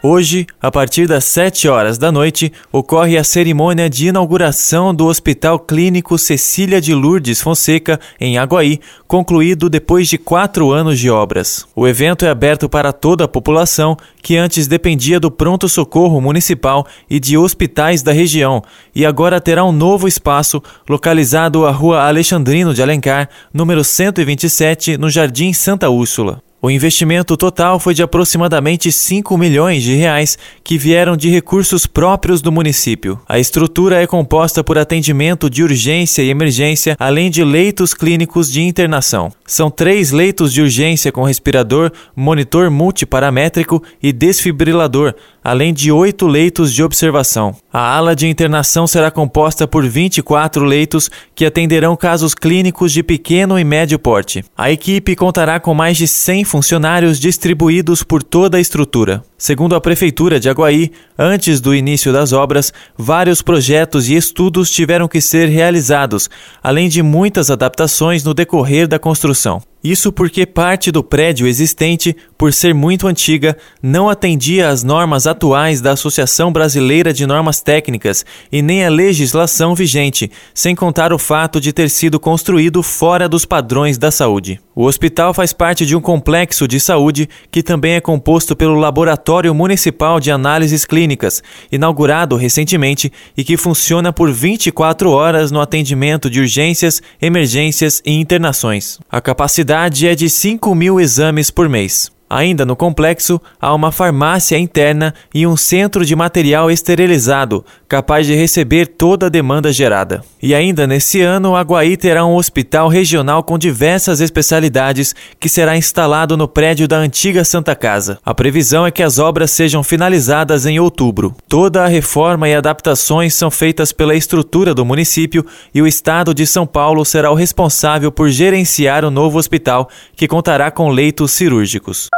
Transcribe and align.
Hoje, 0.00 0.46
a 0.62 0.70
partir 0.70 1.08
das 1.08 1.24
7 1.24 1.66
horas 1.66 1.98
da 1.98 2.12
noite, 2.12 2.52
ocorre 2.70 3.18
a 3.18 3.24
cerimônia 3.24 3.90
de 3.90 4.06
inauguração 4.06 4.94
do 4.94 5.06
Hospital 5.06 5.58
Clínico 5.58 6.16
Cecília 6.16 6.80
de 6.80 6.94
Lourdes 6.94 7.40
Fonseca, 7.40 7.98
em 8.20 8.38
Aguaí, 8.38 8.78
concluído 9.08 9.68
depois 9.68 10.06
de 10.06 10.16
quatro 10.16 10.70
anos 10.70 11.00
de 11.00 11.10
obras. 11.10 11.66
O 11.74 11.88
evento 11.88 12.24
é 12.24 12.30
aberto 12.30 12.68
para 12.68 12.92
toda 12.92 13.24
a 13.24 13.28
população, 13.28 13.96
que 14.22 14.36
antes 14.36 14.68
dependia 14.68 15.18
do 15.18 15.32
pronto-socorro 15.32 16.20
municipal 16.20 16.86
e 17.10 17.18
de 17.18 17.36
hospitais 17.36 18.00
da 18.00 18.12
região, 18.12 18.62
e 18.94 19.04
agora 19.04 19.40
terá 19.40 19.64
um 19.64 19.72
novo 19.72 20.06
espaço 20.06 20.62
localizado 20.88 21.66
à 21.66 21.72
Rua 21.72 22.06
Alexandrino 22.06 22.72
de 22.72 22.80
Alencar, 22.80 23.28
número 23.52 23.82
127, 23.82 24.96
no 24.96 25.10
Jardim 25.10 25.52
Santa 25.52 25.90
Úrsula. 25.90 26.40
O 26.60 26.72
investimento 26.72 27.36
total 27.36 27.78
foi 27.78 27.94
de 27.94 28.02
aproximadamente 28.02 28.90
5 28.90 29.38
milhões 29.38 29.80
de 29.80 29.94
reais 29.94 30.36
que 30.64 30.76
vieram 30.76 31.16
de 31.16 31.30
recursos 31.30 31.86
próprios 31.86 32.42
do 32.42 32.50
município. 32.50 33.20
A 33.28 33.38
estrutura 33.38 34.02
é 34.02 34.08
composta 34.08 34.64
por 34.64 34.76
atendimento 34.76 35.48
de 35.48 35.62
urgência 35.62 36.20
e 36.20 36.30
emergência, 36.30 36.96
além 36.98 37.30
de 37.30 37.44
leitos 37.44 37.94
clínicos 37.94 38.50
de 38.50 38.60
internação. 38.60 39.30
São 39.46 39.70
três 39.70 40.10
leitos 40.10 40.52
de 40.52 40.60
urgência 40.60 41.12
com 41.12 41.22
respirador, 41.22 41.92
monitor 42.16 42.68
multiparamétrico 42.70 43.80
e 44.02 44.12
desfibrilador, 44.12 45.14
além 45.44 45.72
de 45.72 45.92
oito 45.92 46.26
leitos 46.26 46.74
de 46.74 46.82
observação. 46.82 47.54
A 47.72 47.96
ala 47.96 48.16
de 48.16 48.26
internação 48.26 48.84
será 48.84 49.12
composta 49.12 49.68
por 49.68 49.86
24 49.86 50.64
leitos 50.64 51.08
que 51.36 51.46
atenderão 51.46 51.96
casos 51.96 52.34
clínicos 52.34 52.92
de 52.92 53.04
pequeno 53.04 53.56
e 53.56 53.62
médio 53.62 53.98
porte. 53.98 54.44
A 54.56 54.72
equipe 54.72 55.14
contará 55.14 55.60
com 55.60 55.72
mais 55.72 55.96
de 55.96 56.08
100 56.08 56.47
funcionários 56.48 57.20
distribuídos 57.20 58.02
por 58.02 58.22
toda 58.22 58.56
a 58.56 58.60
estrutura. 58.60 59.22
Segundo 59.36 59.76
a 59.76 59.80
Prefeitura 59.80 60.40
de 60.40 60.48
Aguaí, 60.48 60.90
antes 61.16 61.60
do 61.60 61.74
início 61.74 62.12
das 62.12 62.32
obras, 62.32 62.72
vários 62.96 63.42
projetos 63.42 64.08
e 64.08 64.16
estudos 64.16 64.70
tiveram 64.70 65.06
que 65.06 65.20
ser 65.20 65.48
realizados, 65.48 66.28
além 66.62 66.88
de 66.88 67.02
muitas 67.02 67.50
adaptações 67.50 68.24
no 68.24 68.34
decorrer 68.34 68.88
da 68.88 68.98
construção. 68.98 69.62
Isso 69.82 70.10
porque 70.10 70.44
parte 70.44 70.90
do 70.90 71.04
prédio 71.04 71.46
existente, 71.46 72.16
por 72.36 72.52
ser 72.52 72.74
muito 72.74 73.06
antiga, 73.06 73.56
não 73.80 74.10
atendia 74.10 74.68
às 74.68 74.82
normas 74.82 75.24
atuais 75.24 75.80
da 75.80 75.92
Associação 75.92 76.52
Brasileira 76.52 77.12
de 77.12 77.24
Normas 77.24 77.60
Técnicas 77.60 78.26
e 78.50 78.60
nem 78.60 78.84
à 78.84 78.88
legislação 78.88 79.76
vigente, 79.76 80.32
sem 80.52 80.74
contar 80.74 81.12
o 81.12 81.18
fato 81.18 81.60
de 81.60 81.72
ter 81.72 81.88
sido 81.90 82.18
construído 82.18 82.82
fora 82.82 83.28
dos 83.28 83.44
padrões 83.44 83.96
da 83.96 84.10
saúde. 84.10 84.60
O 84.74 84.84
hospital 84.84 85.32
faz 85.32 85.52
parte 85.52 85.86
de 85.86 85.94
um 85.94 86.00
complexo 86.00 86.66
de 86.66 86.80
saúde 86.80 87.28
que 87.50 87.62
também 87.62 87.94
é 87.94 88.00
composto 88.00 88.56
pelo 88.56 88.74
Laboratório 88.74 89.54
Municipal 89.54 90.18
de 90.18 90.30
Análises 90.30 90.84
Clínicas, 90.84 91.42
inaugurado 91.70 92.36
recentemente 92.36 93.12
e 93.36 93.44
que 93.44 93.56
funciona 93.56 94.12
por 94.12 94.30
24 94.32 95.10
horas 95.10 95.50
no 95.52 95.60
atendimento 95.60 96.28
de 96.28 96.40
urgências, 96.40 97.00
emergências 97.20 98.02
e 98.04 98.12
internações. 98.12 98.98
A 99.10 99.20
capacidade 99.20 99.67
capacidade 99.68 100.08
é 100.08 100.14
de 100.14 100.30
5 100.30 100.74
mil 100.74 100.98
exames 100.98 101.50
por 101.50 101.68
mês. 101.68 102.10
Ainda 102.30 102.66
no 102.66 102.76
complexo, 102.76 103.40
há 103.60 103.74
uma 103.74 103.90
farmácia 103.90 104.58
interna 104.58 105.14
e 105.34 105.46
um 105.46 105.56
centro 105.56 106.04
de 106.04 106.14
material 106.14 106.70
esterilizado, 106.70 107.64
capaz 107.88 108.26
de 108.26 108.34
receber 108.34 108.86
toda 108.86 109.26
a 109.26 109.30
demanda 109.30 109.72
gerada. 109.72 110.22
E 110.42 110.54
ainda 110.54 110.86
nesse 110.86 111.22
ano, 111.22 111.56
Aguaí 111.56 111.96
terá 111.96 112.26
um 112.26 112.36
hospital 112.36 112.88
regional 112.88 113.42
com 113.42 113.58
diversas 113.58 114.20
especialidades 114.20 115.14
que 115.40 115.48
será 115.48 115.76
instalado 115.76 116.36
no 116.36 116.46
prédio 116.46 116.86
da 116.86 116.98
antiga 116.98 117.44
Santa 117.44 117.74
Casa. 117.74 118.18
A 118.22 118.34
previsão 118.34 118.86
é 118.86 118.90
que 118.90 119.02
as 119.02 119.18
obras 119.18 119.50
sejam 119.50 119.82
finalizadas 119.82 120.66
em 120.66 120.78
outubro. 120.78 121.34
Toda 121.48 121.84
a 121.84 121.88
reforma 121.88 122.46
e 122.46 122.54
adaptações 122.54 123.32
são 123.34 123.50
feitas 123.50 123.90
pela 123.90 124.14
estrutura 124.14 124.74
do 124.74 124.84
município 124.84 125.46
e 125.74 125.80
o 125.80 125.86
estado 125.86 126.34
de 126.34 126.46
São 126.46 126.66
Paulo 126.66 127.04
será 127.06 127.30
o 127.30 127.34
responsável 127.34 128.12
por 128.12 128.28
gerenciar 128.28 129.02
o 129.02 129.10
novo 129.10 129.38
hospital, 129.38 129.88
que 130.14 130.28
contará 130.28 130.70
com 130.70 130.90
leitos 130.90 131.32
cirúrgicos. 131.32 132.08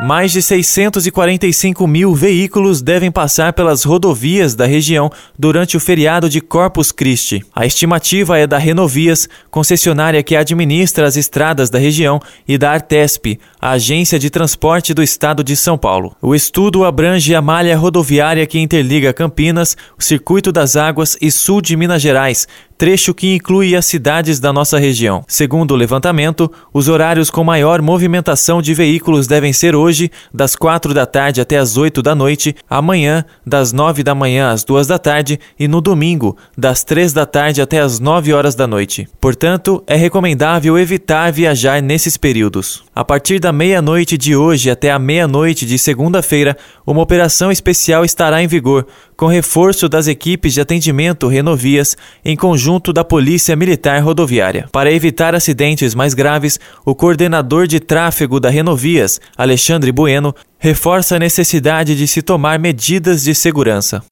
Mais 0.00 0.32
de 0.32 0.42
645 0.42 1.86
mil 1.86 2.14
veículos 2.16 2.82
devem 2.82 3.12
passar 3.12 3.52
pelas 3.52 3.84
rodovias 3.84 4.56
da 4.56 4.66
região 4.66 5.08
durante 5.38 5.76
o 5.76 5.80
feriado 5.80 6.28
de 6.28 6.40
Corpus 6.40 6.90
Christi. 6.90 7.46
A 7.54 7.64
estimativa 7.64 8.36
é 8.36 8.44
da 8.44 8.58
Renovias, 8.58 9.28
concessionária 9.52 10.20
que 10.20 10.34
administra 10.34 11.06
as 11.06 11.16
estradas 11.16 11.70
da 11.70 11.78
região, 11.78 12.20
e 12.46 12.58
da 12.58 12.72
Artesp, 12.72 13.38
a 13.60 13.70
agência 13.70 14.18
de 14.18 14.30
transporte 14.30 14.92
do 14.92 15.02
estado 15.02 15.44
de 15.44 15.54
São 15.54 15.78
Paulo. 15.78 16.16
O 16.20 16.34
estudo 16.34 16.84
abrange 16.84 17.32
a 17.32 17.40
malha 17.40 17.76
rodoviária 17.76 18.46
que 18.46 18.58
interliga 18.58 19.12
Campinas, 19.12 19.76
o 19.96 20.02
Circuito 20.02 20.50
das 20.50 20.74
Águas 20.74 21.16
e 21.22 21.30
sul 21.30 21.60
de 21.62 21.76
Minas 21.76 22.02
Gerais, 22.02 22.48
trecho 22.76 23.14
que 23.14 23.34
inclui 23.34 23.74
as 23.74 23.86
cidades 23.86 24.40
da 24.40 24.52
nossa 24.52 24.78
região. 24.78 25.24
Segundo 25.28 25.72
o 25.72 25.76
levantamento, 25.76 26.50
os 26.72 26.88
horários 26.88 27.30
com 27.30 27.44
maior 27.44 27.80
movimentação 27.80 28.60
de 28.60 28.74
veículos 28.74 29.26
devem 29.26 29.52
ser 29.52 29.74
hoje, 29.74 30.10
das 30.32 30.56
4 30.56 30.92
da 30.92 31.06
tarde 31.06 31.40
até 31.40 31.56
as 31.56 31.76
8 31.76 32.02
da 32.02 32.14
noite, 32.14 32.54
amanhã, 32.68 33.24
das 33.46 33.72
9 33.72 34.02
da 34.02 34.14
manhã 34.14 34.50
às 34.50 34.64
2 34.64 34.86
da 34.86 34.98
tarde 34.98 35.38
e 35.58 35.68
no 35.68 35.80
domingo, 35.80 36.36
das 36.56 36.84
3 36.84 37.12
da 37.12 37.26
tarde 37.26 37.62
até 37.62 37.80
as 37.80 38.00
9 38.00 38.32
horas 38.32 38.54
da 38.54 38.66
noite. 38.66 39.08
Portanto, 39.20 39.82
é 39.86 39.96
recomendável 39.96 40.78
evitar 40.78 41.32
viajar 41.32 41.82
nesses 41.82 42.16
períodos. 42.16 42.84
A 42.94 43.04
partir 43.04 43.38
da 43.38 43.52
meia-noite 43.52 44.16
de 44.16 44.36
hoje 44.36 44.70
até 44.70 44.90
a 44.90 44.98
meia-noite 44.98 45.66
de 45.66 45.78
segunda-feira, 45.78 46.56
uma 46.86 47.02
operação 47.02 47.50
especial 47.50 48.04
estará 48.04 48.42
em 48.42 48.46
vigor, 48.46 48.86
com 49.16 49.26
reforço 49.26 49.88
das 49.88 50.06
equipes 50.06 50.54
de 50.54 50.60
atendimento 50.60 51.28
Renovias 51.28 51.96
em 52.24 52.36
conjunto 52.36 52.92
da 52.92 53.04
Polícia 53.04 53.56
Militar 53.56 54.00
Rodoviária. 54.02 54.68
Para 54.72 54.92
evitar 54.92 55.34
acidentes 55.34 55.94
mais 55.94 56.14
graves, 56.14 56.58
o 56.84 56.94
coordenador 56.94 57.66
de 57.66 57.80
tráfego 57.80 58.40
da 58.40 58.50
Renovias, 58.50 59.20
Alexandre 59.36 59.92
Bueno, 59.92 60.34
reforça 60.58 61.16
a 61.16 61.18
necessidade 61.18 61.96
de 61.96 62.06
se 62.06 62.22
tomar 62.22 62.58
medidas 62.58 63.22
de 63.22 63.34
segurança. 63.34 64.02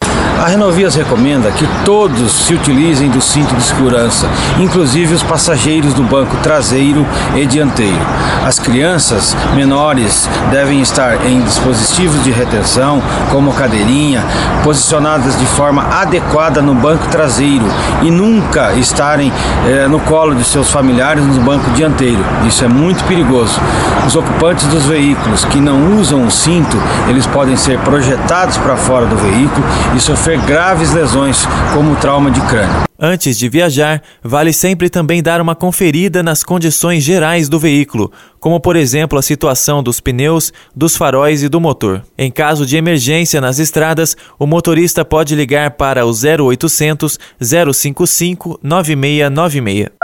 A 0.43 0.47
Renovias 0.47 0.97
recomenda 0.97 1.53
que 1.53 1.69
todos 1.85 2.33
se 2.33 2.53
utilizem 2.53 3.09
do 3.09 3.21
cinto 3.21 3.55
de 3.55 3.63
segurança, 3.63 4.29
inclusive 4.59 5.15
os 5.15 5.23
passageiros 5.23 5.95
do 5.95 6.03
banco 6.03 6.37
traseiro 6.43 7.07
e 7.37 7.47
dianteiro. 7.47 8.05
As 8.45 8.59
crianças 8.59 9.37
menores 9.55 10.29
devem 10.51 10.83
estar 10.83 11.25
em 11.25 11.41
dispositivos 11.43 12.25
de 12.25 12.33
retenção, 12.33 13.01
como 13.31 13.53
cadeirinha, 13.53 14.25
posicionadas 14.65 15.39
de 15.39 15.47
forma 15.47 15.85
adequada 15.93 16.61
no 16.61 16.75
banco 16.75 17.07
traseiro 17.07 17.67
e 18.03 18.11
nunca 18.11 18.73
estarem 18.73 19.33
eh, 19.65 19.87
no 19.87 20.01
colo 20.01 20.35
de 20.35 20.43
seus 20.43 20.69
familiares 20.73 21.25
no 21.25 21.41
banco 21.41 21.71
dianteiro. 21.71 22.25
Isso 22.49 22.65
é 22.65 22.69
muito 22.69 23.05
perigoso. 23.05 23.61
Os 24.05 24.17
ocupantes 24.17 24.67
dos 24.67 24.87
veículos 24.87 25.45
que 25.45 25.61
não 25.61 26.01
usam 26.01 26.27
o 26.27 26.31
cinto, 26.33 26.77
eles 27.09 27.29
podem 27.29 27.55
ser 27.55 27.79
projetados 27.79 28.57
para 28.57 28.77
fora 28.77 29.07
do 29.07 29.17
veículo 29.17 29.65
e 29.95 30.01
sofrer 30.01 30.32
sofrer 30.33 30.41
graves 30.47 30.93
lesões, 30.93 31.45
como 31.75 31.97
trauma 31.97 32.31
de 32.31 32.41
crânio. 32.43 32.85
Antes 32.99 33.37
de 33.37 33.49
viajar, 33.49 34.03
vale 34.23 34.53
sempre 34.53 34.89
também 34.89 35.23
dar 35.23 35.41
uma 35.41 35.55
conferida 35.55 36.23
nas 36.23 36.45
condições 36.45 37.03
gerais 37.03 37.49
do 37.49 37.59
veículo, 37.59 38.13
como 38.39 38.61
por 38.61 38.77
exemplo 38.77 39.19
a 39.19 39.23
situação 39.23 39.83
dos 39.83 40.01
pneus, 40.01 40.53
dos 40.75 40.97
faróis 40.97 41.43
e 41.43 41.49
do 41.49 41.61
motor. 41.61 42.03
Em 42.17 42.31
caso 42.31 42.65
de 42.65 42.77
emergência 42.77 43.41
nas 43.41 43.59
estradas, 43.59 44.17
o 44.39 44.47
motorista 44.47 45.05
pode 45.05 45.35
ligar 45.35 45.73
para 45.73 46.07
o 46.07 46.13
0800 46.13 47.19
055 47.41 48.61
9696. 48.63 50.02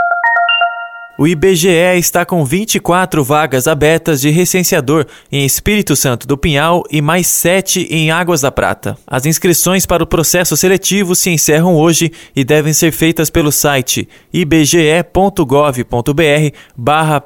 O 1.19 1.27
IBGE 1.27 1.97
está 1.97 2.23
com 2.23 2.45
24 2.45 3.21
vagas 3.25 3.67
abertas 3.67 4.21
de 4.21 4.29
recenseador 4.29 5.05
em 5.29 5.45
Espírito 5.45 5.93
Santo 5.93 6.25
do 6.25 6.37
Pinhal 6.37 6.85
e 6.89 7.01
mais 7.01 7.27
7 7.27 7.89
em 7.91 8.09
Águas 8.09 8.39
da 8.39 8.49
Prata. 8.49 8.97
As 9.05 9.25
inscrições 9.25 9.85
para 9.85 10.01
o 10.01 10.07
processo 10.07 10.55
seletivo 10.55 11.13
se 11.17 11.29
encerram 11.29 11.75
hoje 11.75 12.09
e 12.33 12.45
devem 12.45 12.71
ser 12.71 12.93
feitas 12.93 13.29
pelo 13.29 13.51
site 13.51 14.07
ibge.gov.br 14.31 15.43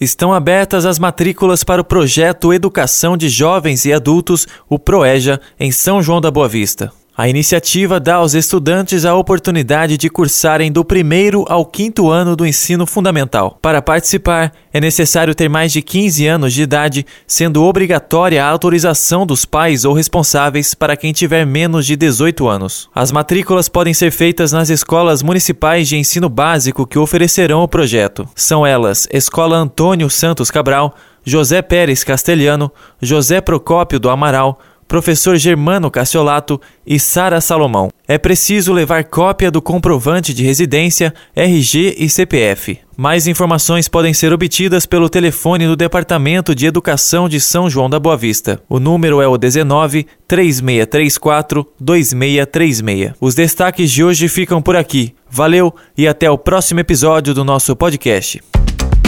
Estão 0.02 0.32
abertas 0.34 0.84
as 0.84 0.98
matrículas 0.98 1.62
para 1.62 1.80
o 1.80 1.84
projeto 1.84 2.52
Educação 2.52 3.16
de 3.16 3.28
Jovens 3.28 3.84
e 3.84 3.92
Adultos, 3.92 4.48
o 4.68 4.76
PROEJA, 4.76 5.40
em 5.60 5.70
São 5.70 6.02
João 6.02 6.20
da 6.20 6.28
Boa 6.28 6.48
Vista. 6.48 6.92
A 7.14 7.28
iniciativa 7.28 8.00
dá 8.00 8.14
aos 8.14 8.32
estudantes 8.32 9.04
a 9.04 9.14
oportunidade 9.14 9.98
de 9.98 10.08
cursarem 10.08 10.72
do 10.72 10.82
primeiro 10.82 11.44
ao 11.46 11.66
quinto 11.66 12.10
ano 12.10 12.34
do 12.34 12.46
ensino 12.46 12.86
fundamental. 12.86 13.58
Para 13.60 13.82
participar, 13.82 14.50
é 14.72 14.80
necessário 14.80 15.34
ter 15.34 15.46
mais 15.46 15.70
de 15.70 15.82
15 15.82 16.26
anos 16.26 16.54
de 16.54 16.62
idade, 16.62 17.04
sendo 17.26 17.64
obrigatória 17.64 18.42
a 18.42 18.48
autorização 18.48 19.26
dos 19.26 19.44
pais 19.44 19.84
ou 19.84 19.92
responsáveis 19.92 20.72
para 20.72 20.96
quem 20.96 21.12
tiver 21.12 21.44
menos 21.44 21.84
de 21.84 21.96
18 21.96 22.48
anos. 22.48 22.88
As 22.94 23.12
matrículas 23.12 23.68
podem 23.68 23.92
ser 23.92 24.10
feitas 24.10 24.50
nas 24.50 24.70
escolas 24.70 25.22
municipais 25.22 25.86
de 25.86 25.98
ensino 25.98 26.30
básico 26.30 26.86
que 26.86 26.98
oferecerão 26.98 27.62
o 27.62 27.68
projeto. 27.68 28.26
São 28.34 28.66
elas 28.66 29.06
Escola 29.12 29.58
Antônio 29.58 30.08
Santos 30.08 30.50
Cabral, 30.50 30.94
José 31.22 31.60
Pérez 31.60 32.02
Castelhano, 32.02 32.72
José 33.00 33.42
Procópio 33.42 34.00
do 34.00 34.08
Amaral, 34.08 34.58
professor 34.92 35.38
Germano 35.38 35.90
Cassiolato 35.90 36.60
e 36.86 37.00
Sara 37.00 37.40
Salomão. 37.40 37.88
É 38.06 38.18
preciso 38.18 38.74
levar 38.74 39.04
cópia 39.04 39.50
do 39.50 39.62
comprovante 39.62 40.34
de 40.34 40.44
residência, 40.44 41.14
RG 41.34 41.94
e 41.96 42.10
CPF. 42.10 42.78
Mais 42.94 43.26
informações 43.26 43.88
podem 43.88 44.12
ser 44.12 44.34
obtidas 44.34 44.84
pelo 44.84 45.08
telefone 45.08 45.66
do 45.66 45.76
Departamento 45.76 46.54
de 46.54 46.66
Educação 46.66 47.26
de 47.26 47.40
São 47.40 47.70
João 47.70 47.88
da 47.88 47.98
Boa 47.98 48.18
Vista. 48.18 48.62
O 48.68 48.78
número 48.78 49.22
é 49.22 49.26
o 49.26 49.38
19 49.38 50.06
3634 50.28 51.66
2636. 51.80 53.12
Os 53.18 53.34
destaques 53.34 53.90
de 53.90 54.04
hoje 54.04 54.28
ficam 54.28 54.60
por 54.60 54.76
aqui. 54.76 55.14
Valeu 55.26 55.74
e 55.96 56.06
até 56.06 56.30
o 56.30 56.36
próximo 56.36 56.80
episódio 56.80 57.32
do 57.32 57.42
nosso 57.42 57.74
podcast. 57.74 58.42